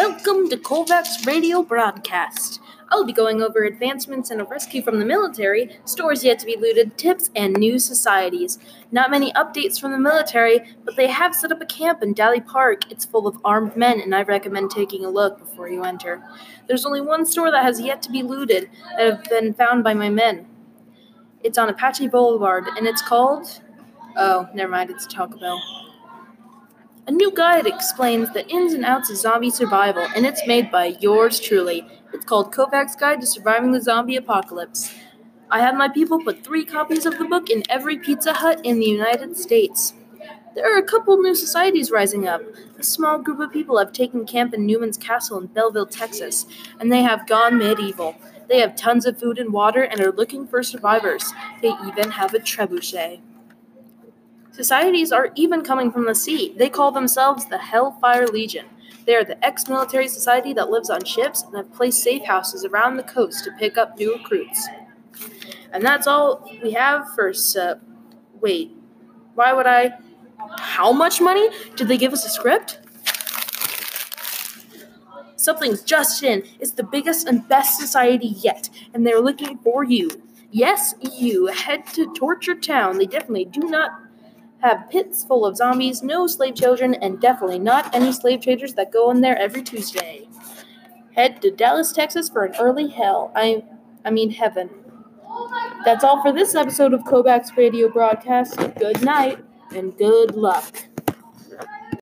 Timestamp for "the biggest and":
76.72-77.46